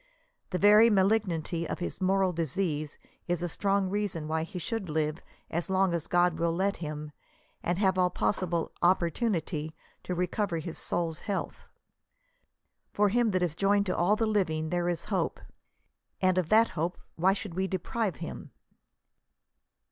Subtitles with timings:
[0.49, 5.19] The very malignity of his moral disease is a strong reason why he should live
[5.51, 7.11] as long as God will let him,
[7.61, 11.67] and have all possible opportunity to recover his soul's health.
[12.91, 15.39] For to him that is joined to all the living there is hope,"
[16.19, 18.49] and of that hope why should we deprive him?